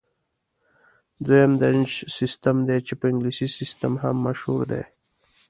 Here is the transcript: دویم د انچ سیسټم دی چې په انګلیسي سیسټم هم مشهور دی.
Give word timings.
دویم 1.27 1.51
د 1.59 1.63
انچ 1.71 1.91
سیسټم 2.17 2.57
دی 2.67 2.77
چې 2.87 2.93
په 2.99 3.05
انګلیسي 3.11 3.47
سیسټم 3.57 3.93
هم 4.03 4.15
مشهور 4.27 4.61
دی. 4.71 4.83